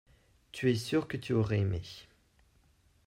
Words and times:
Tu 0.51 0.71
es 0.71 0.75
sûr 0.77 1.07
que 1.07 1.15
tu 1.15 1.33
aurais 1.33 1.59
aimé. 1.59 1.83